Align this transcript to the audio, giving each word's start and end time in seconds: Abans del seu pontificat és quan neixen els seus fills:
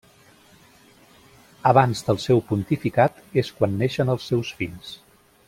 Abans 1.73 2.01
del 2.07 2.21
seu 2.23 2.41
pontificat 2.49 3.21
és 3.43 3.53
quan 3.61 3.77
neixen 3.83 4.13
els 4.15 4.27
seus 4.33 4.55
fills: 4.63 4.97